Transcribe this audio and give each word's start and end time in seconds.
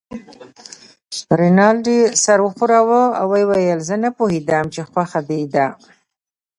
رینالډي 1.39 1.99
سر 2.23 2.39
و 2.45 2.47
ښوراوه 2.55 3.01
او 3.19 3.25
ویې 3.33 3.45
ویل: 3.49 3.79
زه 3.89 3.95
نه 4.03 4.09
پوهېدم 4.17 4.65
چې 4.73 4.81
خوښه 4.89 5.19
دې 5.29 5.41
ده. 5.53 5.65